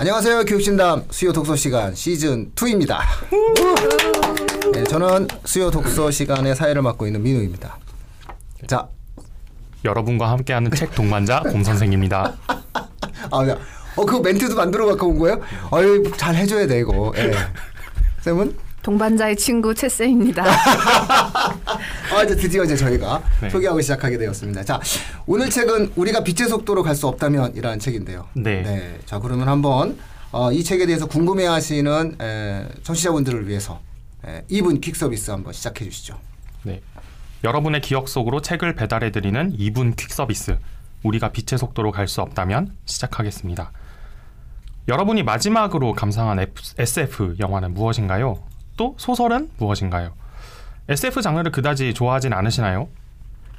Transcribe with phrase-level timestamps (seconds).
[0.00, 0.44] 안녕하세요.
[0.44, 3.00] 교육진담 수요 독서 시간 시즌 2입니다.
[4.72, 7.76] 네, 저는 수요 독서 시간의 사회를 맡고 있는 민우입니다.
[8.68, 8.88] 자,
[9.84, 12.32] 여러분과 함께하는 책 동반자 곰 선생입니다.
[12.46, 13.58] 아, 야.
[13.96, 15.40] 어, 그 멘트도 만들어 갖고 온 거예요?
[15.72, 17.12] 어이, 잘 해줘야 돼, 이거.
[17.16, 17.32] 예.
[18.20, 18.56] 쌤은?
[18.82, 20.44] 동반자의 친구 채쌤입니다.
[20.46, 23.50] 아, 이제 드디어 이제 저희가 네.
[23.50, 24.64] 소개하고 시작하게 되었습니다.
[24.64, 24.80] 자,
[25.26, 28.26] 오늘 책은 우리가 빛의 속도로 갈 수 없다면이라는 책인데요.
[28.34, 28.98] 네.
[29.04, 29.98] 자, 그러면 한번
[30.32, 33.80] 어, 이 책에 대해서 궁금해하시는 에, 청취자분들을 위해서
[34.26, 36.18] 에, 2분 퀵 서비스 한번 시작해 주시죠.
[36.64, 36.80] 네.
[37.44, 40.56] 여러분의 기억 속으로 책을 배달해 드리는 2분 퀵 서비스.
[41.04, 43.70] 우리가 빛의 속도로 갈 수 없다면 시작하겠습니다.
[44.88, 48.38] 여러분이 마지막으로 감상한 F- SF 영화는 무엇인가요?
[48.78, 50.12] 또 소설은 무엇인가요?
[50.88, 52.88] SF 장르를 그다지 좋아하진 않으시나요?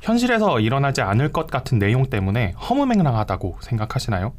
[0.01, 4.33] 현실에서 일어나지 않을 것 같은 내용 때문에 허무맹랑하다고 생각하시나요?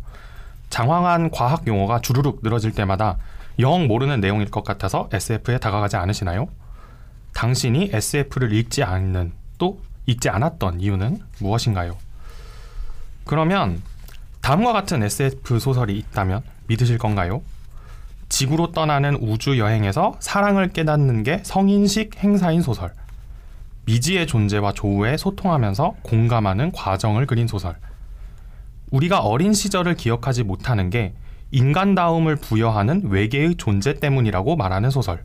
[0.71, 3.19] 장황한 과학 용어가 주르륵 늘어질 때마다
[3.61, 6.49] 영 모르는 내용일 것 같아서 SF에 다가가지 않으시나요?
[7.35, 11.97] 당신이 SF를 읽지 않는 또 읽지 않았던 이유는 무엇인가요?
[13.25, 13.83] 그러면
[14.41, 17.43] 다음과 같은 SF 소설이 있다면 믿으실 건가요?
[18.31, 22.95] 지구로 떠나는 우주 여행에서 사랑을 깨닫는 게 성인식 행사인 소설.
[23.85, 27.75] 미지의 존재와 조우에 소통하면서 공감하는 과정을 그린 소설.
[28.91, 31.13] 우리가 어린 시절을 기억하지 못하는 게
[31.51, 35.25] 인간다움을 부여하는 외계의 존재 때문이라고 말하는 소설.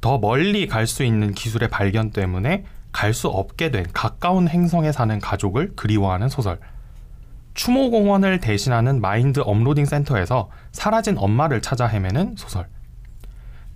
[0.00, 5.18] 더 멀리 갈 수 있는 기술의 발견 때문에 갈 수 없게 된 가까운 행성에 사는
[5.20, 6.58] 가족을 그리워하는 소설.
[7.54, 12.66] 추모공원을 대신하는 mind uploading 센터에서 사라진 엄마를 찾아 헤매는 소설.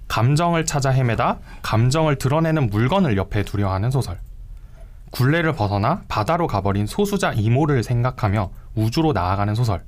[0.09, 4.19] 감정을 찾아 헤매다 감정을 드러내는 물건을 옆에 두려 하는 소설.
[5.11, 9.85] 굴레를 벗어나 바다로 가버린 소수자 이모를 생각하며 우주로 나아가는 소설.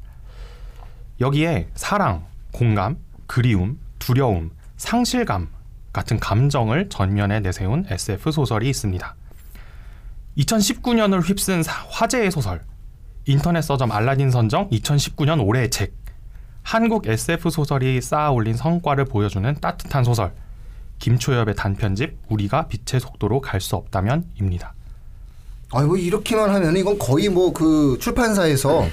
[1.20, 2.96] 여기에 사랑, 공감,
[3.26, 5.48] 그리움, 두려움, 상실감
[5.92, 9.14] 같은 감정을 전면에 내세운 SF 소설이 있습니다.
[10.38, 12.62] 2019년을 휩쓴 사- 화제의 소설
[13.30, 15.92] 인터넷 서점 알라딘 선정 2019년 올해의 책
[16.64, 20.32] 한국 SF 소설이 쌓아 올린 성과를 보여주는 따뜻한 소설
[20.98, 24.74] 김초엽의 단편집 우리가 빛의 속도로 갈 수 없다면입니다.
[25.72, 28.86] 아이고 이렇게만 하면 이건 거의 뭐 그 출판사에서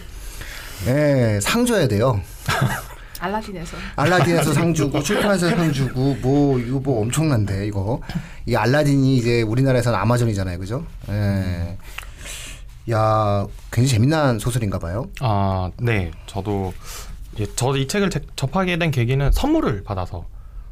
[0.88, 2.22] 예, 상 줘야 돼요.
[3.20, 3.76] 알라딘에서.
[3.96, 8.00] 알라딘에서 상 주고 출판사에서 상 주고 뭐 이거 뭐 엄청난데 이거
[8.46, 10.86] 이 알라딘이 이제 우리나라에서는 아마존이잖아요, 그죠?
[11.10, 11.76] 예.
[12.92, 15.08] 야, 굉장히 재미난 소설인가 봐요.
[15.20, 16.12] 아, 네.
[16.26, 16.74] 저도
[17.40, 20.26] 예, 저도 이 책을 제- 접하게 된 계기는 선물을 받아서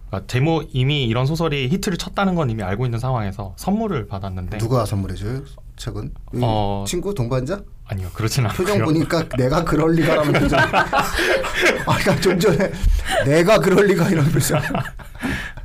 [0.07, 4.85] 그러니까 제목 이미 이런 소설이 히트를 쳤다는 건 이미 알고 있는 상황에서 선무를 받았는데 누가
[4.85, 5.41] 선물해줘요?
[5.75, 6.13] 책은?
[6.35, 6.85] 이 어.
[6.87, 7.61] 친구 동반자?
[7.87, 8.65] 아니요 그렇진 않고요.
[8.65, 10.57] 표정 보니까 내가 그럴 리가라는 표정.
[11.85, 12.71] 아까 좀 전에
[13.25, 14.59] 내가 그럴 리가 이런 표정.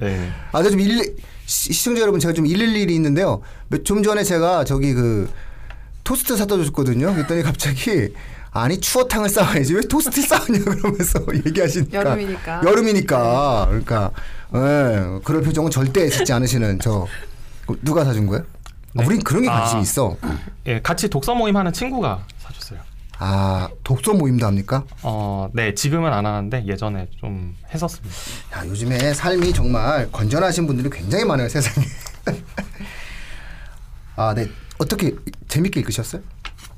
[0.00, 0.28] 네.
[0.52, 3.40] 아, 저좀 일, 시- 시청자 여러분 제가 좀 111이 있는데요.
[3.68, 5.30] 몇- 좀 전에 제가 저기 그
[6.10, 7.14] 토스트 사다 줬거든요.
[7.14, 8.12] 그랬더니 갑자기
[8.50, 12.62] 아니 추어탕을 싸와야지 왜 토스트 싸우냐 그러면서 얘기하시니까 여름이니까.
[12.64, 14.10] 여름이니까 그러니까
[14.56, 18.42] 예, 그럴 표정은 절대 짓지 않으시는 저그 누가 사준 거예요?
[18.42, 18.46] 아,
[18.94, 19.06] 네.
[19.06, 19.78] 우린 그런 게 관심 아.
[19.78, 20.16] 이 있어.
[20.66, 22.80] 예, 같이 독서 모임 하는 친구가 사줬어요.
[23.20, 24.82] 아 독서 모임도 합니까?
[25.04, 28.16] 어, 네, 지금은 안 하는데 예전에 좀 했었습니다.
[28.56, 31.86] 야, 요즘에 삶이 정말 건전하신 분들이 굉장히 많아요, 세상에.
[34.16, 34.48] 아, 네.
[34.80, 35.14] 어떻게
[35.48, 36.22] 재밌게 읽으셨어요?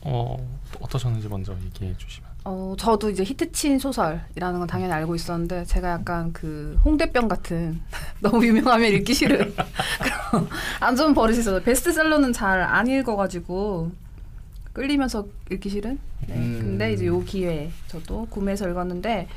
[0.00, 0.36] 어,
[0.80, 2.28] 어떠셨는지 먼저 얘기해 주시면.
[2.44, 7.80] 어, 저도 이제 히트친 소설이라는 건 당연히 알고 있었는데 제가 약간 그 홍대병 같은
[8.18, 9.54] 너무 유명하면 읽기 싫은
[10.02, 10.48] 그런
[10.80, 13.92] 안 좋은 버릇이 있어서 베스트셀러는 잘 안 읽어가지고
[14.72, 15.98] 끌리면서 읽기 싫은.
[16.26, 16.34] 네.
[16.34, 16.58] 음.
[16.60, 19.28] 근데 이제 요 기회에 저도 구매해서 읽었는데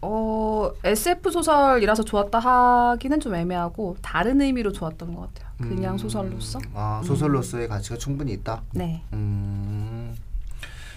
[0.00, 5.48] 어 SF 소설이라서 좋았다 하기는 좀 애매하고 다른 의미로 좋았던 것 같아요.
[5.58, 5.98] 그냥 음.
[5.98, 6.60] 소설로서.
[6.74, 8.62] 아, 소설로서의 가치가 충분히 있다.
[8.72, 9.02] 네.
[9.12, 10.14] 음.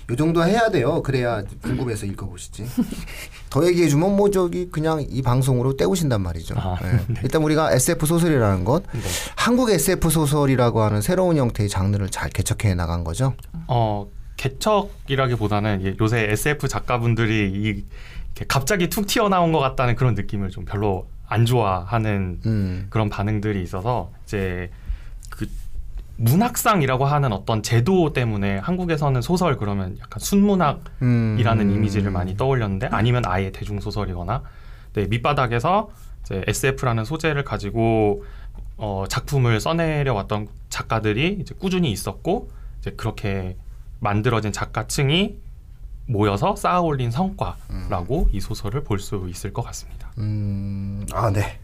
[0.09, 1.01] 요 정도 해야 돼요.
[1.01, 2.65] 그래야 궁금해서 읽어보시지.
[3.49, 6.55] 더 얘기해주면 뭐 저기 그냥 이 방송으로 때우신단 말이죠.
[6.57, 7.15] 아, 네.
[7.23, 8.99] 일단 우리가 SF 소설이라는 것, 네.
[9.35, 13.33] 한국 SF 소설이라고 하는 새로운 형태의 장르를 잘 개척해 나간 거죠.
[13.67, 14.07] 어,
[14.37, 17.85] 개척이라기보다는 예, 요새 SF 작가분들이 이
[18.47, 22.87] 갑자기 툭 튀어나온 것 같다는 그런 느낌을 좀 별로 안 좋아하는 음.
[22.89, 24.69] 그런 반응들이 있어서 이제
[25.29, 25.47] 그
[26.17, 31.71] 문학상이라고 하는 어떤 제도 때문에 한국에서는 소설 그러면 약간 순문학이라는 음.
[31.71, 34.43] 이미지를 많이 떠올렸는데 아니면 아예 대중 소설이거나
[34.93, 35.89] 네, 밑바닥에서
[36.23, 38.23] 이제 SF라는 소재를 가지고
[38.77, 42.49] 어, 작품을 써내려 왔던 작가들이 이제 꾸준히 있었고
[42.79, 43.55] 이제 그렇게
[43.99, 45.37] 만들어진 작가층이
[46.07, 50.11] 모여서 쌓아 올린 성과라고 이 소설을 볼 수 있을 것 같습니다.
[50.17, 51.59] 음, 아, 네.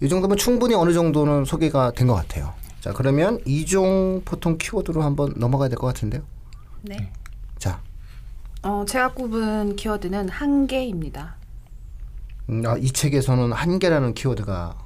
[0.00, 2.52] 이 정도면 충분히 어느 정도는 소개가 된 것 같아요.
[2.80, 6.22] 자, 그러면 이종 보통 키워드로 한번 넘어가야 될 것 같은데요.
[6.82, 7.10] 네.
[7.58, 7.80] 자,
[8.62, 11.36] 어, 제가 꼽은 키워드는 한계입니다.
[12.50, 14.76] 음, 아, 이 책에서는 한계라는 키워드가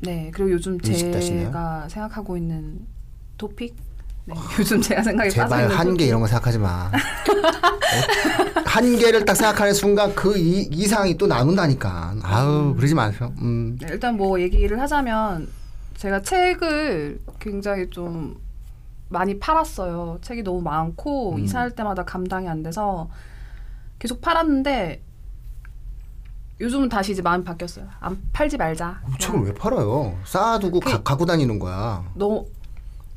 [0.00, 0.30] 네.
[0.34, 0.78] 그리고 요즘?
[0.80, 2.80] 제가 생각하고 있는
[3.38, 3.76] 토픽.
[4.26, 4.34] 네.
[4.58, 6.06] 요즘 제가 빠져 제발 한계.
[6.06, 6.90] 이런 거 생각하지 마.
[6.90, 12.14] 어, 한계를 딱 생각하는 순간 그 이, 이상이 또 나눈다니까.
[12.22, 13.32] 아우 그러지 마세요.
[13.40, 13.78] 음.
[13.80, 15.48] 네, 일단 뭐 얘기를 하자면
[15.96, 18.36] 제가 책을 굉장히 좀
[19.08, 20.18] 많이 팔았어요.
[20.20, 21.38] 책이 너무 많고 음.
[21.44, 23.08] 이사할 때마다 감당이 안 돼서
[23.98, 25.02] 계속 팔았는데
[26.60, 27.86] 요즘은 다시 이제 마음이 바뀌었어요.
[28.00, 29.00] 안 팔지 말자.
[29.14, 30.18] 이 책을 왜 팔아요?
[30.24, 32.02] 쌓아두고 그- 가, 갖고 다니는 거야.
[32.14, 32.46] 너무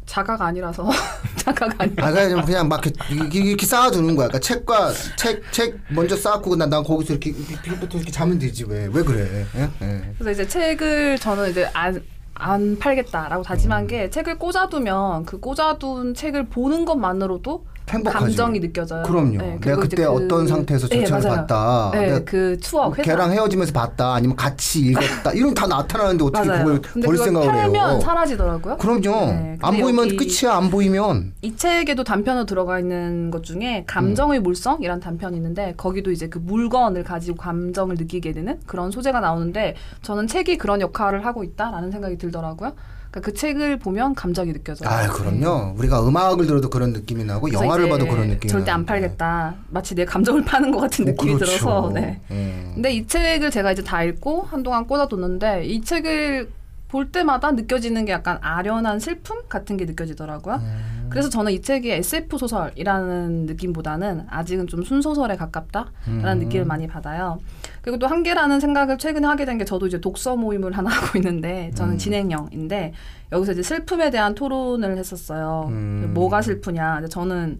[0.10, 0.90] 자가가 아니라서
[1.38, 4.28] 자가가 아니라 아, 그냥 그냥 막 이렇게, 이렇게 쌓아두는 거야.
[4.28, 8.90] 그러니까 책과 책, 책 먼저 쌓고 난, 난 거기서 이렇게 이렇게 이렇게 자면 되지 왜?
[8.92, 9.46] 왜 그래?
[9.56, 9.70] 예?
[9.84, 10.14] 예.
[10.18, 12.04] 그래서 이제 책을 저는 이제 안,
[12.34, 18.26] 안 팔겠다라고 다짐한 게 책을 꽂아두면 그 꽂아둔 책을 보는 것만으로도 행복하지.
[18.26, 19.04] 감정이 느껴져요.
[19.04, 19.38] 그럼요.
[19.38, 21.28] 네, 내가 그때 그- 어떤 상태에서 저 네.
[21.28, 21.90] 봤다.
[21.94, 23.04] 네, 그 추억 회상.
[23.04, 24.14] 걔랑 헤어지면서 봤다.
[24.14, 25.32] 아니면 같이 읽었다.
[25.34, 26.66] 이런 다 나타나는데 어떻게 맞아요.
[26.66, 28.00] 그걸 그걸 생각을 팔면 해요?
[28.02, 28.78] 사라지더라고요.
[28.78, 29.26] 그럼요.
[29.32, 30.54] 네, 안 보이면 끝이야.
[30.56, 31.34] 안 보이면.
[31.42, 37.04] 이 책에도 단편으로 들어가 있는 것 중에 감정의 물성이란 단편이 있는데 거기도 이제 그 물건을
[37.04, 42.74] 가지고 감정을 느끼게 되는 그런 소재가 나오는데 저는 책이 그런 역할을 하고 있다라는 생각이 들더라고요.
[43.12, 44.90] 그러니까 그 책을 보면 감정이 느껴져요.
[44.90, 45.74] 아, 그럼요.
[45.78, 48.86] 우리가 음악을 들어도 그런 느낌이 나고 영화를 봐도 그런 느낌이 절대 안.
[48.86, 49.56] 팔겠다.
[49.70, 51.46] 마치 내 감정을 파는 것 같은 어, 느낌이 그렇죠.
[51.58, 51.92] 들어서.
[51.94, 52.22] 네.
[52.32, 52.72] 음.
[52.76, 56.50] 근데 이 책을 제가 이제 다 읽고 한동안 꽂아뒀는데 이 책을
[56.88, 60.56] 볼 때마다 느껴지는 게 약간 아련한 슬픔 같은 게 느껴지더라고요.
[60.56, 60.99] 음.
[61.10, 66.40] 그래서 저는 이 책이 SF 소설이라는 느낌보다는 아직은 좀 순소설에 가깝다라는 음.
[66.40, 67.40] 느낌을 많이 받아요.
[67.82, 71.72] 그리고 또 한계라는 생각을 최근에 하게 된 게 저도 이제 독서 모임을 하나 하고 있는데
[71.76, 71.98] 저는 음.
[71.98, 72.94] 진행형인데
[73.32, 75.66] 여기서 이제 슬픔에 대한 토론을 했었어요.
[75.70, 76.12] 음.
[76.14, 77.02] 뭐가 슬프냐?
[77.10, 77.60] 저는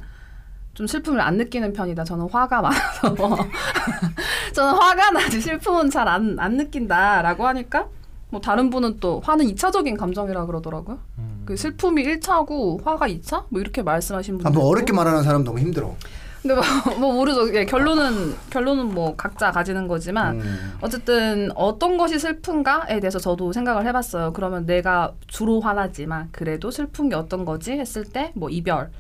[0.74, 2.04] 좀 슬픔을 안 느끼는 편이다.
[2.06, 3.16] 저는 화가 많아서
[4.54, 7.88] 저는 화가 나지 슬픔은 잘 안 안 느낀다라고 하니까
[8.30, 11.00] 뭐 다른 분은 또 화는 2차적인 감정이라 그러더라고요.
[11.18, 11.29] 음.
[11.50, 13.46] 그 슬픔이 1차고 화가 2차?
[13.50, 14.48] 뭐 이렇게 말씀하신 분들.
[14.48, 15.96] 아, 뭐 어렵게 말하는 사람 너무 힘들어.
[16.44, 16.64] 근데 뭐,
[17.00, 17.52] 뭐 모르죠.
[17.56, 20.74] 예, 결론은 결론은 뭐 각자 가지는 거지만 음.
[20.82, 24.32] 어쨌든 어떤 것이 슬픈가에 대해서 저도 생각을 해봤어요.
[24.34, 28.92] 그러면 내가 주로 화나지만 그래도 슬픈 게 어떤 거지 했을 때 뭐 이별,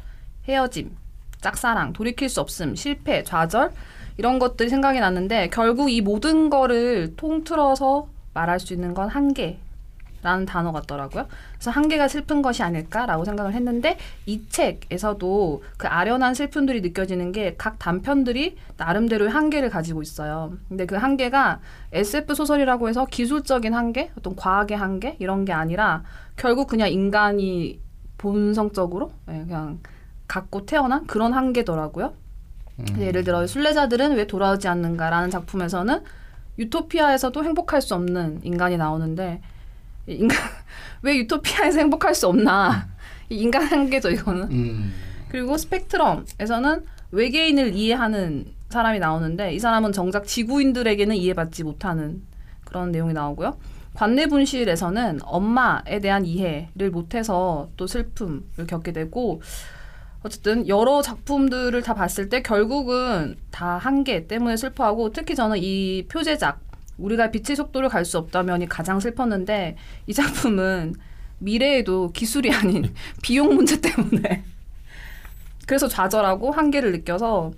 [0.47, 0.89] 헤어짐,
[1.41, 3.69] 짝사랑, 돌이킬 수 없음, 실패, 좌절
[4.17, 9.59] 이런 것들이 생각이 났는데 결국 이 모든 거를 통틀어서 말할 수 있는 건 한계
[10.23, 11.27] 라는 단어 같더라고요.
[11.53, 17.77] 그래서 한계가 슬픈 것이 아닐까라고 생각을 했는데 이 책에서도 그 아련한 슬픔들이 느껴지는 게 각
[17.79, 20.53] 단편들이 나름대로의 한계를 가지고 있어요.
[20.67, 21.59] 근데 그 한계가
[21.91, 26.03] SF 소설이라고 해서 기술적인 한계, 어떤 과학의 한계 이런 게 아니라
[26.35, 27.79] 결국 그냥 인간이
[28.17, 29.79] 본성적으로 예, 그냥
[30.27, 32.13] 갖고 태어난 그런 한계더라고요.
[32.97, 36.01] 예를 들어 순례자들은 왜 돌아오지 않는가라는 작품에서는
[36.59, 39.41] 유토피아에서도 행복할 수 없는 인간이 나오는데 이
[40.15, 40.37] 인간
[41.01, 42.87] 왜 유토피아에서 행복할 수 없나
[43.29, 44.93] 이 인간 한계죠 이거는 음.
[45.29, 52.21] 그리고 스펙트럼에서는 외계인을 이해하는 사람이 나오는데 이 사람은 정작 지구인들에게는 이해받지 못하는
[52.65, 53.57] 그런 내용이 나오고요.
[53.95, 59.41] 관내 분실에서는 엄마에 대한 이해를 못해서 또 슬픔을 겪게 되고
[60.21, 66.59] 어쨌든 여러 작품들을 다 봤을 때 결국은 다 한계 때문에 슬퍼하고 특히 저는 이 표제작
[66.99, 69.75] 우리가 빛의 속도를 갈 수 없다면이 가장 슬펐는데
[70.07, 70.95] 이 작품은
[71.39, 74.43] 미래에도 기술이 아닌 비용 문제 때문에
[75.67, 77.51] 그래서 좌절하고 한계를 느껴서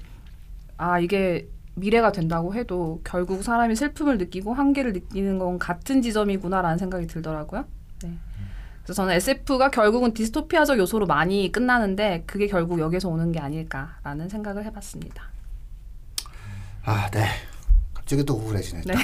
[0.78, 7.08] 아 이게 미래가 된다고 해도 결국 사람이 슬픔을 느끼고 한계를 느끼는 건 같은 지점이구나라는 생각이
[7.08, 7.66] 들더라고요.
[8.04, 8.14] 네.
[8.84, 14.66] 그래서 저는 SF가 결국은 디스토피아적 요소로 많이 끝나는데 그게 결국 여기서 오는 게 아닐까라는 생각을
[14.66, 15.24] 해봤습니다.
[16.84, 17.28] 아, 네.
[18.12, 18.82] 갑자기 또 우울해지네.
[18.86, 18.94] 네.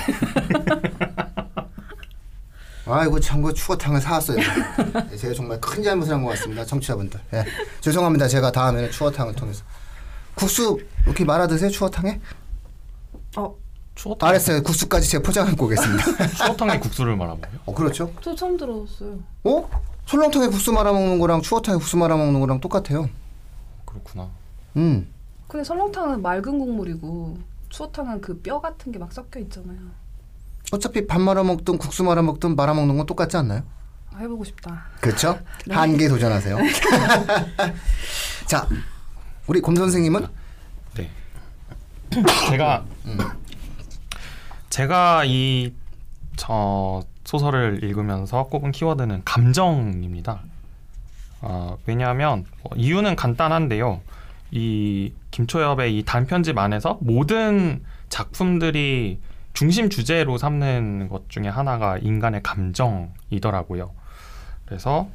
[2.85, 4.37] 아이고 참고 추어탕을 사왔어요.
[5.09, 7.19] 네, 제가 정말 큰 잘못을 한 것 같습니다, 청취자분들.
[7.33, 7.45] 예.
[7.81, 8.27] 죄송합니다.
[8.27, 9.63] 제가 다음에는 추어탕을 통해서
[10.35, 11.69] 국수 이렇게 말아 드세요.
[11.69, 12.19] 추어탕에?
[13.37, 13.55] 어,
[13.95, 14.61] 추어탕, 알았어요.
[14.63, 16.27] 국수까지 제가 포장하고 오겠습니다.
[16.35, 17.59] 추어탕에 국수를 말아먹어요?
[17.65, 18.11] 어, 그렇죠.
[18.21, 19.19] 저 처음 들었어요.
[19.45, 19.69] 어?
[20.05, 23.09] 설렁탕에 국수 말아 먹는 거랑 추어탕에 국수 말아 먹는 거랑 똑같아요.
[23.85, 24.27] 그렇구나.
[24.77, 25.07] 음.
[25.47, 27.37] 근데 설렁탕은 맑은 국물이고
[27.69, 29.77] 추어탕은 그 뼈 같은 게 막 섞여 있잖아요.
[30.71, 33.63] 어차피 밥 말아 먹든 국수 말아 먹든 말아 먹는 건 똑같지 않나요?
[34.13, 34.85] 아, 해보고 싶다.
[34.99, 35.39] 그렇죠?
[35.69, 36.57] 한개 도전하세요.
[38.47, 38.67] 자,
[39.47, 40.27] 우리 곰 선생님은
[40.95, 41.09] 네.
[42.49, 42.85] 제가
[44.69, 45.73] 제가 이
[46.39, 50.43] 저 소설을 읽으면서 꼽은 키워드는 감정입니다.
[51.41, 54.01] 어, 왜냐하면 뭐 이유는 간단한데요.
[54.51, 59.19] 이 김초엽의 이 단편집 안에서 모든 작품들이
[59.53, 63.91] 중심 주제로 삼는 것 중에 하나가 인간의 감정이더라고요.
[64.65, 65.09] 그래서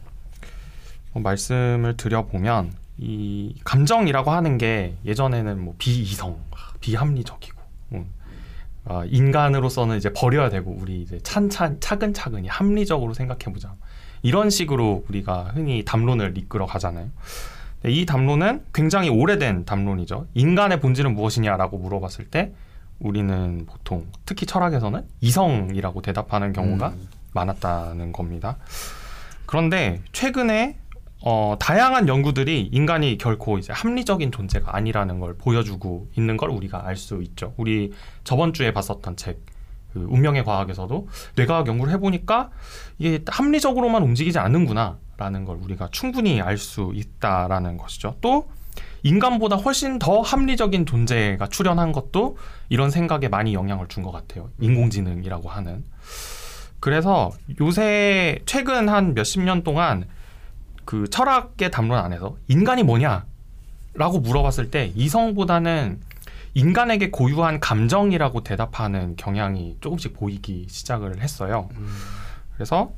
[1.12, 6.38] 뭐 말씀을 드려보면 이 감정이라고 하는 게 예전에는 뭐 비이성,
[6.80, 8.06] 비합리적이고 뭐
[8.84, 13.74] 어, 인간으로서는 이제 버려야 되고 우리 이제 찬찬 차근차근히 합리적으로 생각해보자
[14.22, 17.08] 이런 식으로 우리가 흔히 담론을 이끌어 가잖아요.
[17.82, 20.26] 네, 이 담론은 굉장히 오래된 담론이죠.
[20.34, 22.52] 인간의 본질은 무엇이냐라고 물어봤을 때
[23.00, 27.08] 우리는 보통 특히 철학에서는 이성이라고 대답하는 경우가 음.
[27.34, 28.56] 많았다는 겁니다.
[29.46, 30.78] 그런데 최근에
[31.24, 36.96] 어, 다양한 연구들이 인간이 결코 이제 합리적인 존재가 아니라는 걸 보여주고 있는 걸 우리가 알
[36.96, 37.54] 수 있죠.
[37.56, 37.92] 우리
[38.24, 39.40] 저번 주에 봤었던 책,
[39.92, 42.50] 그 운명의 과학에서도 뇌과학 연구를 해보니까
[42.98, 48.16] 이게 합리적으로만 움직이지 않는구나라는 걸 우리가 충분히 알 수 있다라는 것이죠.
[48.20, 48.48] 또
[49.02, 52.36] 인간보다 훨씬 더 합리적인 존재가 출현한 것도
[52.68, 54.48] 이런 생각에 많이 영향을 준 것 같아요.
[54.60, 55.84] 인공지능이라고 하는.
[56.80, 57.30] 그래서
[57.60, 60.06] 요새 최근 한 몇십 년 동안
[60.84, 66.00] 그 철학의 담론 안에서 인간이 뭐냐라고 물어봤을 때 이성보다는
[66.54, 71.68] 인간에게 고유한 감정이라고 대답하는 경향이 조금씩 보이기 시작을 했어요.
[72.54, 72.92] 그래서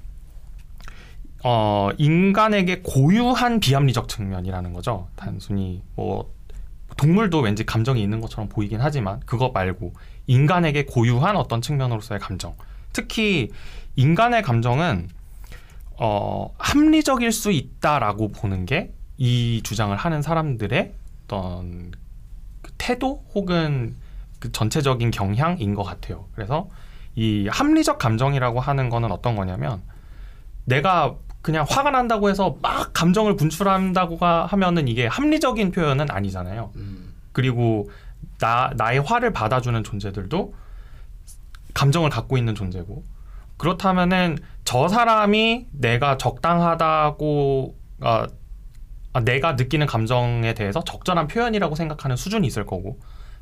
[1.44, 5.08] 어, 인간에게 고유한 비합리적 측면이라는 거죠.
[5.14, 6.32] 단순히 뭐
[6.96, 9.92] 동물도 왠지 감정이 있는 것처럼 보이긴 하지만 그거 말고
[10.26, 12.56] 인간에게 고유한 어떤 측면으로서의 감정.
[12.92, 13.50] 특히
[13.96, 15.08] 인간의 감정은
[15.98, 20.92] 어, 합리적일 수 있다라고 보는 게 이 주장을 하는 사람들의
[21.24, 21.92] 어떤
[22.64, 23.94] 그 태도 혹은
[24.40, 26.26] 그 전체적인 경향인 것 같아요.
[26.34, 26.68] 그래서
[27.14, 29.82] 이 합리적 감정이라고 하는 거는 어떤 거냐면
[30.64, 36.72] 내가 그냥 화가 난다고 해서 막 감정을 분출한다고가 하면은 이게 합리적인 표현은 아니잖아요.
[36.76, 37.14] 음.
[37.32, 37.90] 그리고
[38.38, 40.54] 나 나의 화를 받아주는 존재들도
[41.74, 43.04] 감정을 갖고 있는 존재고
[43.58, 48.26] 그렇다면은 저 사람이 내가 적당하다고 아, 아,
[49.20, 52.98] 내가 느끼는 감정에 대해서 적절한 표현이라고 생각하는 수준이 있을 거고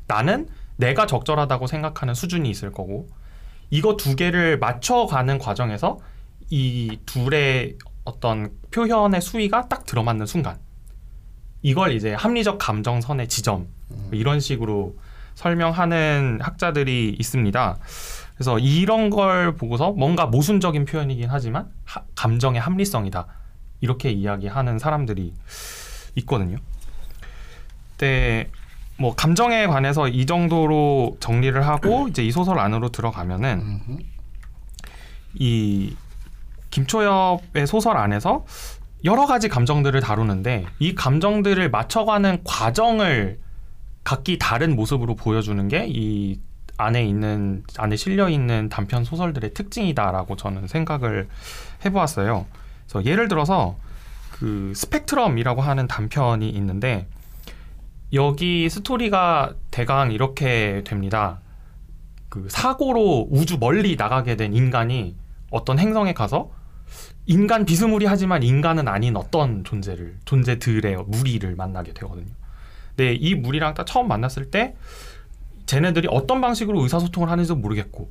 [0.07, 3.07] 나는 내가 적절하다고 생각하는 수준이 있을 거고
[3.69, 5.97] 이거 두 개를 맞춰가는 과정에서
[6.49, 10.57] 이 둘의 어떤 표현의 수위가 딱 들어맞는 순간
[11.61, 13.67] 이걸 이제 합리적 감정선의 지점
[14.11, 14.95] 이런 식으로
[15.35, 17.77] 설명하는 학자들이 있습니다.
[18.35, 23.27] 그래서 이런 걸 보고서 뭔가 모순적인 표현이긴 하지만 하- 감정의 합리성이다
[23.83, 25.33] 이렇게 이야기하는 사람들이
[26.15, 26.55] 있거든요.
[27.91, 28.49] 근데
[28.97, 33.81] 뭐 감정에 관해서 이 정도로 정리를 하고 이제 이 소설 안으로 들어가면은.
[35.35, 35.95] 이
[36.69, 38.45] 김초엽의 소설 안에서
[39.03, 43.39] 여러 가지 감정들을 다루는데 이 감정들을 맞춰가는 과정을
[44.05, 46.39] 각기 다른 모습으로 보여주는 게 이
[46.77, 51.27] 안에 있는 안에 실려 있는 단편 소설들의 특징이다라고 저는 생각을
[51.85, 52.45] 해보았어요.
[52.93, 53.75] 그래서 예를 들어서
[54.31, 57.07] 그 스펙트럼이라고 하는 단편이 있는데
[58.13, 61.41] 여기 스토리가 대강 이렇게 됩니다.
[62.29, 65.15] 그 사고로 우주 멀리 나가게 된 인간이
[65.49, 66.51] 어떤 행성에 가서
[67.25, 72.33] 인간 비스무리하지만 인간은 아닌 어떤 존재를 존재들의 무리를 만나게 되거든요.
[72.89, 74.75] 근데 이 무리랑 딱 처음 만났을 때
[75.65, 78.09] 쟤네들이 어떤 방식으로 의사소통을 하는지도 모르겠고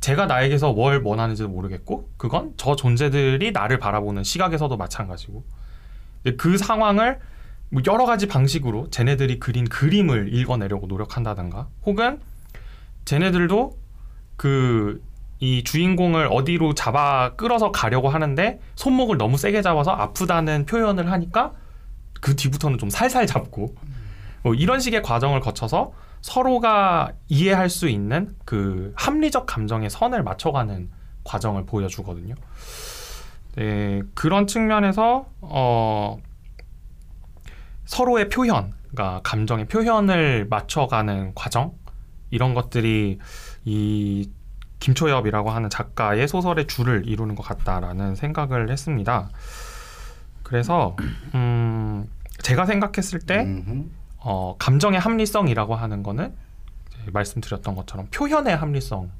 [0.00, 5.44] 제가 나에게서 뭘 원하는지도 모르겠고 그건 저 존재들이 나를 바라보는 시각에서도 마찬가지고.
[6.36, 7.18] 그 상황을
[7.70, 12.20] 뭐 여러 가지 방식으로 쟤네들이 그린 그림을 읽어내려고 노력한다든가 혹은
[13.04, 13.78] 쟤네들도
[14.36, 15.00] 그
[15.40, 21.52] 이 주인공을 어디로 잡아 끌어서 가려고 하는데 손목을 너무 세게 잡아서 아프다는 표현을 하니까
[22.20, 23.74] 그 뒤부터는 좀 살살 잡고
[24.42, 30.90] 뭐 이런 식의 과정을 거쳐서 서로가 이해할 수 있는 그 합리적 감정의 선을 맞춰가는
[31.24, 32.34] 과정을 보여주거든요.
[33.56, 36.18] 네, 그런 측면에서 어,
[37.84, 41.72] 서로의 표현, 그러니까 감정의 표현을 맞춰가는 과정
[42.30, 43.18] 이런 것들이
[43.64, 44.30] 이
[44.78, 49.30] 김초엽이라고 하는 작가의 소설의 줄을 이루는 것 같다라는 생각을 했습니다.
[50.42, 50.96] 그래서
[51.34, 52.08] 음,
[52.42, 53.44] 제가 생각했을 때.
[54.20, 56.34] 어, 감정의 합리성이라고 하는 거는
[57.12, 59.10] 말씀드렸던 것처럼 표현의 합리성인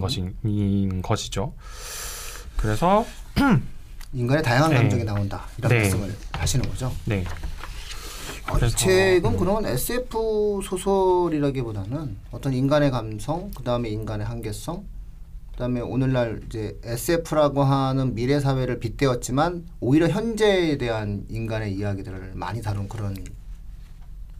[0.00, 1.54] 것인 인 것이죠.
[2.56, 3.04] 그래서
[4.12, 4.76] 인간의 다양한 네.
[4.76, 5.78] 감정이 나온다 이런 네.
[5.80, 6.92] 말씀을 하시는 거죠.
[7.04, 7.24] 네,
[8.46, 14.84] 아, 아, 이 책은 그런 SF 소설이라기보다는 어떤 인간의 감성, 그 다음에 인간의 한계성,
[15.50, 22.62] 그 다음에 오늘날 이제 SF라고 하는 미래 사회를 빗대었지만 오히려 현재에 대한 인간의 이야기들을 많이
[22.62, 23.16] 다룬 그런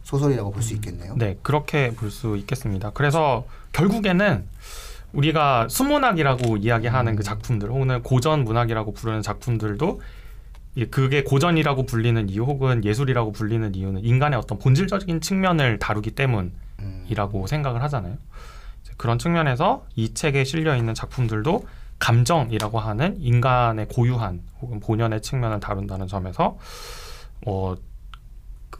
[0.05, 1.15] 소설이라고 볼 수 있겠네요.
[1.17, 2.91] 네, 그렇게 볼 수 있겠습니다.
[2.91, 4.45] 그래서 결국에는
[5.13, 10.01] 우리가 수문학이라고 이야기하는 그 작품들 혹은 고전 문학이라고 부르는 작품들도
[10.75, 17.47] 이- 그게 고전이라고 불리는 이유 혹은 예술이라고 불리는 이유는 인간의 어떤 본질적인 측면을 다루기 때문이라고
[17.47, 18.17] 생각을 하잖아요.
[18.97, 21.65] 그런 측면에서 이 책에 실려 있는 작품들도
[21.99, 26.57] 감정이라고 하는 인간의 고유한 혹은 본연의 측면을 다룬다는 점에서
[27.45, 27.81] 어, 그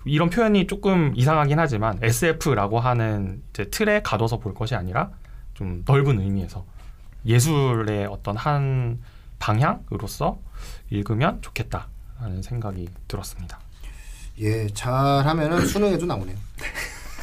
[0.06, 5.12] 이런 표현이 조금 이상하긴 하지만 SF라고 하는 이제 틀에 가둬서 볼 것이 아니라
[5.54, 6.66] 좀 넓은 의미에서
[7.26, 9.00] 예술의 어떤 한
[9.40, 10.40] 방향으로서
[10.90, 13.60] 읽으면 좋겠다라는 생각이 들었습니다.
[14.40, 16.36] 예, 잘하면은 수능에도 나오네요.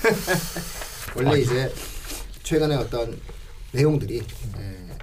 [1.14, 1.73] 원래 이제
[2.43, 3.19] 최근에 어떤
[3.73, 4.23] 내용들이
[4.59, 4.97] 예,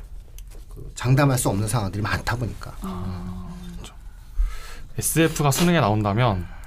[0.67, 2.75] 그 장담할 수 없는 상황들이 많다 보니까
[4.97, 6.58] SF가 수능에 나온다면 아,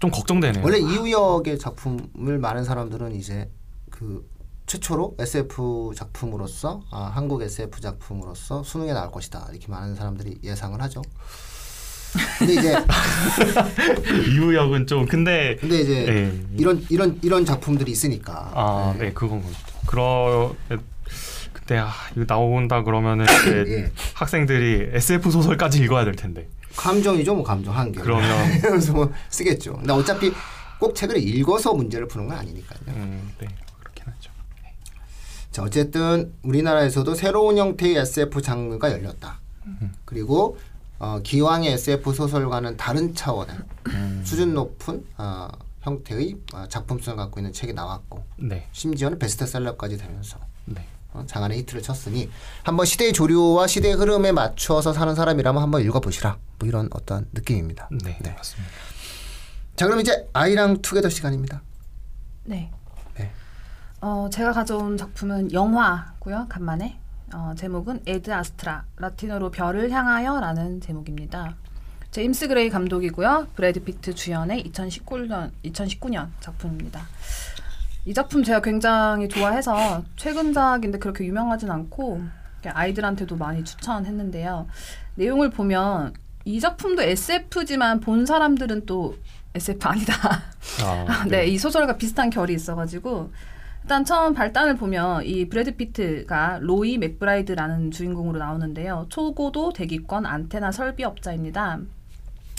[0.00, 0.64] 좀 걱정되네요.
[0.64, 3.50] 원래 이우혁의 작품을 많은 사람들은 이제
[3.90, 4.28] 그
[4.66, 11.02] 최초로 SF 작품으로서 아, 한국 SF 작품으로서 수능에 나올 것이다 이렇게 많은 사람들이 예상을 하죠.
[12.38, 12.74] 근데 이제
[14.30, 16.56] 이우혁은 좀 근데 근데 이제 예.
[16.56, 19.56] 이런 이런 이런 작품들이 있으니까 아, 네, 그건 거죠.
[19.86, 20.54] 그러
[21.70, 23.26] 아, 이거 나온다 그러면은
[23.68, 23.90] 예.
[24.14, 26.48] 학생들이 SF 소설까지 읽어야 될 텐데.
[26.76, 28.00] 감정이죠, 뭐 감정 한계.
[28.00, 29.74] 그러면- 그래서 뭐 쓰겠죠.
[29.76, 30.32] 근데 어차피
[30.78, 32.78] 꼭 책을 읽어서 문제를 푸는 건 아니니까요.
[32.88, 33.46] 음, 네,
[33.80, 34.30] 그렇긴 하죠.
[35.50, 39.40] 자, 어쨌든 우리나라에서도 새로운 형태의 SF 장르가 열렸다.
[40.04, 40.58] 그리고
[40.98, 43.56] 어, 기왕의 SF 소설과는 다른 차원의
[44.24, 45.48] 수준 높은 어,
[45.82, 51.82] 형태의 어, 작품성을 갖고 있는 책이 나왔고 네, 심지어는 베스트셀러까지 되면서 네, 어, 장안의 히트를
[51.82, 52.30] 쳤으니
[52.62, 56.38] 한번 시대의 조류와 시대의 흐름에 맞춰서 사는 사람이라면 한번 읽어보시라.
[56.58, 57.88] 뭐 이런 어떤 느낌입니다.
[58.02, 58.72] 네, 맞습니다.
[59.76, 61.62] 자, 그럼 이제 아이랑 together 시간입니다.
[62.44, 62.70] 네.
[63.16, 63.30] 네.
[64.00, 66.46] 어, 제가 가져온 작품은 영화고요.
[66.48, 66.98] 간만에
[67.34, 71.56] 어, 제목은 Ad Astra 라틴어로 별을 향하여라는 제목입니다.
[72.12, 73.48] 제임스 그레이 감독이고요.
[73.56, 77.08] 브래드 피트 주연의 2019년 2019년 작품입니다.
[78.06, 82.22] 이 작품 제가 굉장히 좋아해서 최근작인데 그렇게 유명하진 않고
[82.66, 84.66] 아이들한테도 많이 추천했는데요.
[85.16, 86.14] 내용을 보면
[86.44, 89.16] 이 작품도 SF지만 본 사람들은 또
[89.54, 90.14] SF 아니다.
[90.82, 93.30] 아, 네, 이 소설과 비슷한 결이 있어가지고
[93.82, 99.06] 일단 처음 발단을 보면 이 브래드 피트가 로이 맥브라이드라는 주인공으로 나오는데요.
[99.10, 101.80] 초고도 대기권 안테나 설비업자입니다.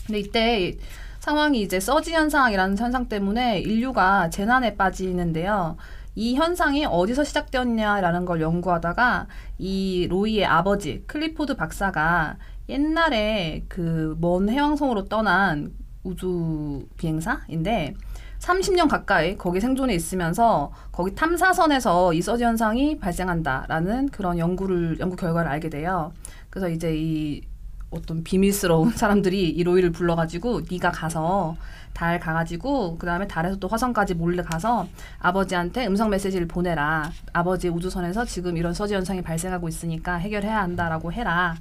[0.06, 0.78] 근데 이때
[1.26, 5.76] 상황이 이제 서지 현상이라는 현상 때문에 인류가 재난에 빠지는데요.
[6.14, 9.26] 이 현상이 어디서 시작되었냐라는 걸 연구하다가
[9.58, 12.38] 이 로이의 아버지 클리포드 박사가
[12.70, 17.96] 옛날에 그 먼 해왕성으로 떠난 우주 비행사인데
[18.38, 25.50] 30년 가까이 거기 생존해 있으면서 거기 탐사선에서 이 서지 현상이 발생한다라는 그런 연구를 연구 결과를
[25.50, 26.14] 알게 돼요.
[26.52, 27.42] 그래서 이제 이
[27.90, 31.56] 어떤 비밀스러운 사람들이 이 로이를 불러가지고 네가 가서
[31.94, 34.88] 달 가가지고 그 다음에 달에서 또 화성까지 몰래 가서
[35.20, 37.10] 아버지한테 음성 메시지를 보내라.
[37.32, 41.56] 아버지 우주선에서 지금 이런 서지 현상이 발생하고 있으니까 해결해야 한다라고 해라.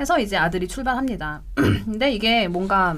[0.00, 1.42] 해서 이제 아들이 출발합니다.
[1.54, 2.96] 근데 이게 뭔가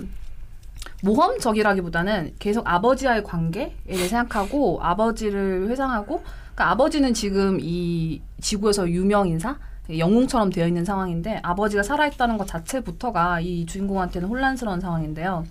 [1.03, 6.23] 모험적이라기보다는 계속 아버지와의 관계에 대해 생각하고 아버지를 회상하고
[6.55, 9.57] 그러니까 아버지는 지금 이 지구에서 유명 인사
[9.97, 15.45] 영웅처럼 되어 있는 상황인데 아버지가 살아있다는 것 자체부터가 이 주인공한테는 혼란스러운 상황인데요.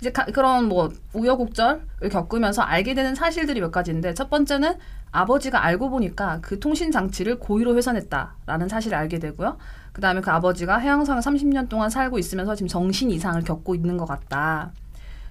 [0.00, 4.74] 이제 가, 그런 뭐 우여곡절을 겪으면서 알게 되는 사실들이 몇 가지인데 첫 번째는
[5.10, 9.56] 아버지가 알고 보니까 그 통신 장치를 고의로 훼손했다라는 사실을 알게 되고요.
[9.92, 14.04] 그 다음에 그 아버지가 해양성에 30년 동안 살고 있으면서 지금 정신 이상을 겪고 있는 것
[14.04, 14.72] 같다.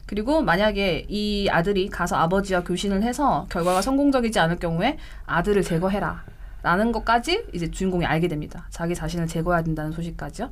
[0.08, 6.24] 그리고 만약에 이 아들이 가서 아버지와 교신을 해서 결과가 성공적이지 않을 경우에 아들을 제거해라.
[6.66, 8.66] 라는 것까지 이제 주인공이 알게 됩니다.
[8.72, 10.50] 자기 자신을 제거해야 된다는 소식까지요.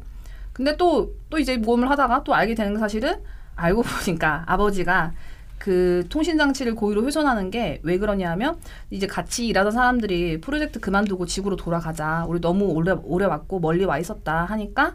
[0.54, 3.16] 근데 또, 또 이제 모험을 하다가 또 알게 되는 사실은
[3.56, 5.14] 알고 보니까 아버지가
[5.58, 8.58] 그 통신 장치를 고의로 훼손하는 게 왜 그러냐 하면
[8.92, 12.26] 이제 같이 일하던 사람들이 프로젝트 그만두고 지구로 돌아가자.
[12.28, 14.94] 우리 너무 오래 오래 왔고 멀리 와 있었다 하니까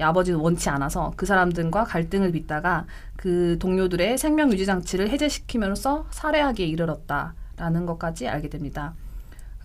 [0.00, 6.66] 이 아버지는 원치 않아서 그 사람들과 갈등을 빚다가 그 동료들의 생명 유지 장치를 해제시키면서 살해하기에
[6.66, 8.94] 이르렀다라는 것까지 알게 됩니다.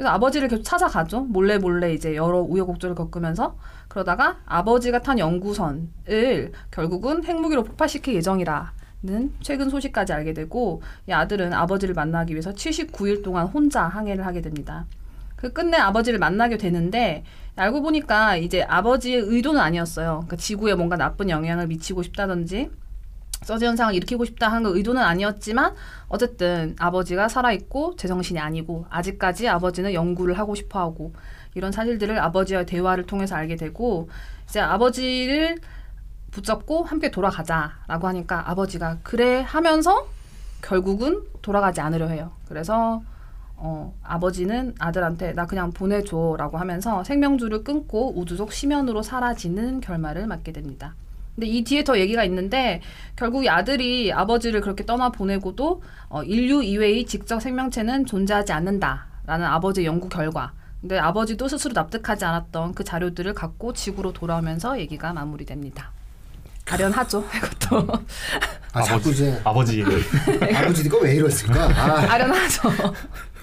[0.01, 1.25] 그래서 아버지를 계속 찾아가죠.
[1.25, 3.55] 몰래 몰래 이제 여러 우여곡절을 겪으면서
[3.87, 8.73] 그러다가 아버지가 탄 연구선을 결국은 핵무기로 폭파시킬 예정이라
[9.41, 14.87] 최근 소식까지 알게 되고 이 아들은 아버지를 만나기 위해서 79일 동안 혼자 항해를 하게 됩니다.
[15.35, 17.23] 그 끝내 아버지를 만나게 되는데
[17.55, 20.23] 알고 보니까 이제 아버지의 의도는 아니었어요.
[20.25, 22.71] 그러니까 지구에 뭔가 나쁜 영향을 미치고 싶다든지
[23.43, 25.73] 서지 현상을 일으키고 싶다 하는 그 의도는 아니었지만
[26.10, 31.13] 어쨌든 아버지가 살아있고 제정신이 아니고 아직까지 아버지는 연구를 하고 싶어하고
[31.56, 34.10] 이런 사실들을 아버지와의 대화를 통해서 알게 되고
[34.47, 35.58] 이제 아버지를
[36.32, 40.08] 붙잡고 함께 돌아가자라고 하니까 아버지가 그래 하면서
[40.62, 42.32] 결국은 돌아가지 않으려 해요.
[42.47, 43.01] 그래서
[43.56, 50.51] 어, 아버지는 아들한테 나 그냥 보내줘라고 하면서 생명줄을 끊고 우주 속 심연으로 사라지는 결말을 맞게
[50.51, 50.95] 됩니다.
[51.41, 52.82] 근데 이 뒤에 더 얘기가 있는데
[53.15, 59.88] 결국 이 아들이 아버지를 그렇게 떠나 보내고도 어, 인류 이외의 직접 생명체는 존재하지 않는다라는 아버지의
[59.88, 60.51] 연구 결과.
[60.82, 65.91] 근데 아버지도 스스로 납득하지 않았던 그 자료들을 갖고 지구로 돌아오면서 얘기가 마무리됩니다.
[66.69, 67.88] 아련하죠, 이것도.
[68.73, 69.84] 아, 자꾸 이제 아버지
[70.56, 71.65] 아버지가 왜 이랬을까?
[71.65, 72.69] 아, 아련하죠.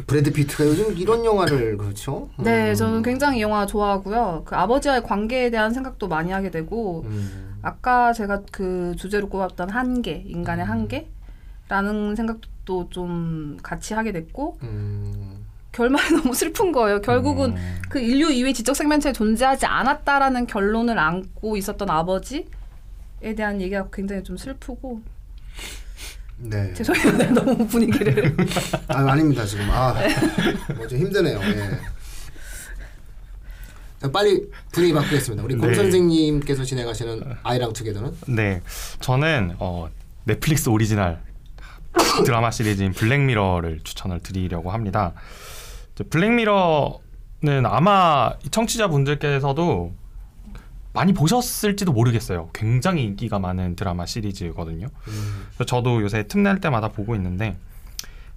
[0.07, 2.31] 브래드 피트가 요즘 이런 영화를 그렇죠?
[2.39, 2.75] 네, 음.
[2.75, 4.45] 저는 굉장히 이 영화 좋아하고요.
[4.47, 7.58] 그 아버지와의 관계에 대한 생각도 많이 하게 되고, 음.
[7.63, 10.71] 아까 제가 그 주제로 꼽았던 한계, 인간의 음.
[11.69, 15.45] 한계라는 생각도 좀 같이 하게 됐고, 음.
[15.73, 17.01] 결말이 너무 슬픈 거예요.
[17.01, 17.79] 결국은 음.
[17.89, 22.45] 그 인류 이외 지적 생명체에 존재하지 않았다라는 결론을 안고 있었던 아버지에
[23.37, 25.01] 대한 얘기가 굉장히 좀 슬프고
[26.39, 26.73] 네.
[26.75, 27.19] 죄송해요.
[27.19, 28.37] 네, 너무 분위기를
[28.89, 29.93] 아 아닙니다 지금 아
[30.77, 31.39] 뭐 좀 힘드네요.
[31.43, 31.79] 예.
[34.01, 35.43] 자, 빨리 분위기 바꾸겠습니다.
[35.43, 35.75] 우리 곰 네.
[35.75, 38.61] 선생님께서 진행하시는 아이랑 투게더는 네,
[39.01, 39.89] 저는 어,
[40.25, 41.21] 넷플릭스 오리지널
[42.25, 45.15] 드라마 시리즈인 블랙미러를 추천을 드리려고 합니다.
[46.11, 47.01] 블랙미러는
[47.65, 49.93] 아마 청취자분들께서도
[50.93, 52.51] 많이 보셨을지도 모르겠어요.
[52.55, 54.89] 굉장히 인기가 많은 드라마 시리즈거든요.
[55.05, 57.57] 그래서 저도 요새 틈날 때마다 보고 있는데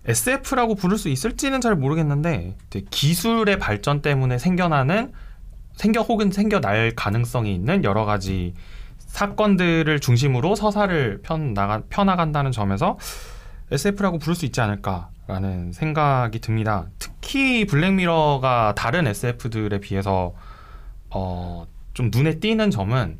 [0.05, 2.55] SF라고 부를 수 있을지는 잘 모르겠는데
[2.89, 5.11] 기술의 발전 때문에 생겨나는
[5.81, 8.53] 생겨 혹은 생겨날 가능성이 있는 여러 가지
[8.99, 12.99] 사건들을 중심으로 서사를 편 나가 펴나간다는 점에서
[13.71, 16.85] SF라고 부를 수 있지 않을까라는 생각이 듭니다.
[16.99, 20.35] 특히 블랙미러가 다른 SF들에 비해서
[21.09, 21.65] 어,
[21.95, 23.17] 좀 눈에 띄는 점은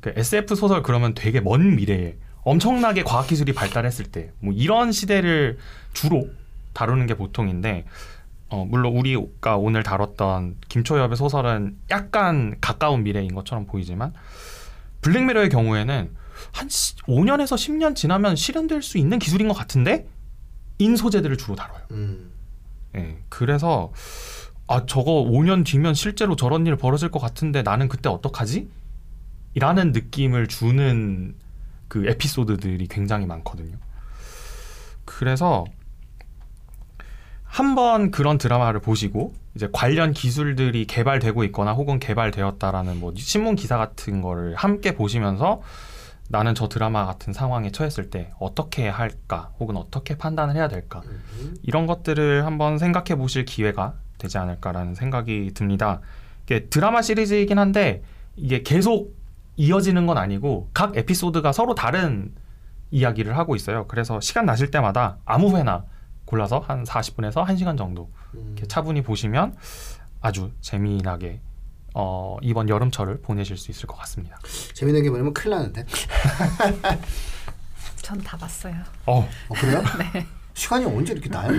[0.00, 5.58] 그 SF 소설 그러면 되게 먼 미래에 엄청나게 과학 기술이 발달했을 때 뭐 이런 시대를
[5.92, 6.28] 주로
[6.72, 7.84] 다루는 게 보통인데
[8.50, 14.12] 어, 물론 우리가 오늘 다뤘던 김초엽의 소설은 약간 가까운 미래인 것처럼 보이지만
[15.02, 16.14] 블랙미러의 경우에는
[16.52, 20.08] 한 5년에서 10년 지나면 실현될 수 있는 기술인 것 같은데
[20.78, 21.82] 인 소재들을 주로 다뤄요.
[21.92, 22.32] 음.
[22.96, 23.92] 예, 그래서
[24.66, 28.68] 아 저거 5년 뒤면 실제로 저런 일 벌어질 것 같은데 나는 그때 어떡하지?
[29.56, 31.34] 라는 느낌을 주는
[31.88, 33.76] 그 에피소드들이 굉장히 많거든요.
[35.04, 35.64] 그래서
[37.50, 44.22] 한번 그런 드라마를 보시고 이제 관련 기술들이 개발되고 있거나 혹은 개발되었다라는 뭐 신문 기사 같은
[44.22, 45.60] 거를 함께 보시면서
[46.28, 51.56] 나는 저 드라마 같은 상황에 처했을 때 어떻게 할까 혹은 어떻게 판단을 해야 될까 음.
[51.64, 56.00] 이런 것들을 한번 생각해 보실 기회가 되지 않을까라는 생각이 듭니다.
[56.44, 58.04] 이게 드라마 시리즈이긴 한데
[58.36, 59.12] 이게 계속
[59.56, 62.32] 이어지는 건 아니고 각 에피소드가 서로 다른
[62.92, 63.88] 이야기를 하고 있어요.
[63.88, 65.84] 그래서 시간 나실 때마다 아무 회나
[66.30, 68.52] 골라서 한 40분에서 1시간 정도 음.
[68.52, 69.56] 이렇게 차분히 보시면
[70.20, 71.40] 아주 재미나게
[71.94, 74.38] 어, 이번 여름철을 보내실 수 있을 것 같습니다.
[74.74, 75.84] 재밌는 게 뭐냐면 큰일 나는데.
[78.00, 78.74] 전 다 봤어요.
[79.06, 79.82] 어, 어, 그래요?
[80.54, 81.50] 시간이 언제 이렇게 나요?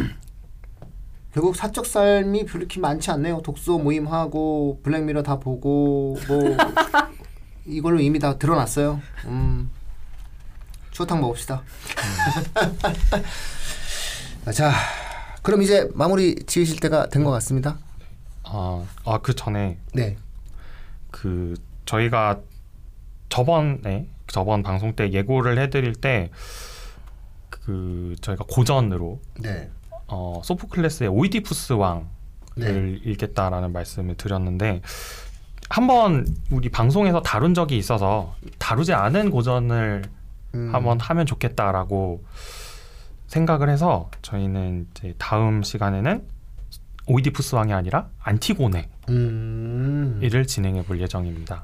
[1.34, 3.42] 결국 사적 삶이 별로 이렇게 많지 않네요.
[3.42, 6.58] 독서 모임하고 블랙미러 다 보고 뭐
[7.66, 9.02] 이걸로 이미 다 드러났어요.
[9.26, 9.70] 음.
[10.92, 11.62] 추어탕 먹읍시다.
[14.54, 14.72] 자,
[15.44, 17.78] 그럼 이제 마무리 지으실 때가 된 것 같습니다.
[18.44, 20.18] 어, 아, 그 전에 네.
[21.12, 22.40] 그 저희가
[23.30, 26.30] 저번에 저번 방송 때 예고를 해드릴 때
[27.50, 29.70] 그 저희가 고전으로 네.
[30.08, 32.06] 어, 소포클레스의 오이디푸스 왕을
[32.56, 33.00] 네.
[33.04, 34.82] 읽겠다라는 말씀을 드렸는데
[35.70, 40.02] 한번 우리 방송에서 다룬 적이 있어서 다루지 않은 고전을
[40.56, 40.74] 음.
[40.74, 42.24] 한번 하면 좋겠다라고
[43.32, 46.22] 생각을 해서 저희는 이제 다음 시간에는
[47.08, 50.46] 오이디푸스 왕이 아니라 안티고네를 음.
[50.46, 51.64] 진행해 볼 예정입니다.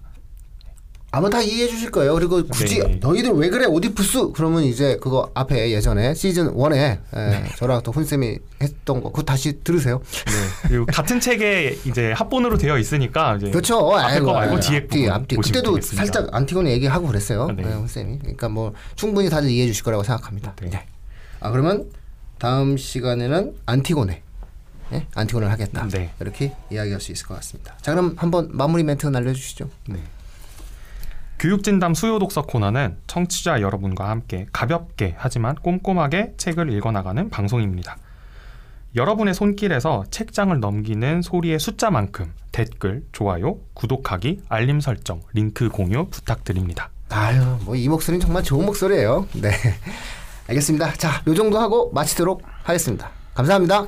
[1.12, 2.14] 아마 다 이해해 주실 거예요.
[2.14, 2.98] 그리고 굳이 네.
[3.02, 7.46] 너희들 왜 그래 오디푸스 그러면 이제 그거 앞에 예전에 시즌 1에 네.
[7.56, 10.00] 저랑 또 훈쌤이 했던 거 그거 다시 들으세요.
[10.26, 10.68] 네.
[10.68, 13.96] 그리고 같은 책에 이제 합본으로 되어 있으니까 이제 그렇죠.
[13.96, 15.36] 앞에 아이고, 거 말고 아이고, 뒤에 앞뒤, 앞뒤.
[15.38, 16.06] 그때도 되겠습니다.
[16.06, 17.48] 살짝 안티고네 얘기하고 그랬어요.
[17.48, 17.64] 네.
[17.64, 17.74] 네.
[17.74, 18.20] 훈쌤이.
[18.20, 20.56] 그러니까 뭐 충분히 다들 이해해 주실 거라고 생각합니다.
[20.62, 20.86] 네.
[21.42, 21.48] 네.
[21.48, 21.90] 아 그러면
[22.38, 24.24] 다음 시간에는 안티고네.
[24.90, 25.08] 네?
[25.16, 25.88] 안티고네를 하겠다.
[25.90, 26.12] 네.
[26.20, 27.76] 이렇게 이야기할 수 있을 것 같습니다.
[27.82, 29.70] 자 그럼 한번 마무리 멘트 날려주시죠.
[29.90, 30.00] 네.
[31.40, 37.98] 교육진담 수요 독서 코너는 청취자 여러분과 함께 가볍게 하지만 꼼꼼하게 책을 읽어나가는 방송입니다.
[38.96, 46.90] 여러분의 손길에서 책장을 넘기는 소리의 숫자만큼 댓글, 좋아요, 구독하기, 알림 설정, 링크 공유 부탁드립니다.
[47.10, 49.28] 아유, 뭐 이 목소리는 정말 좋은 목소리예요.
[49.34, 49.52] 네.
[50.48, 50.94] 알겠습니다.
[50.94, 53.10] 자, 요 정도 하고 마치도록 하겠습니다.
[53.34, 53.88] 감사합니다.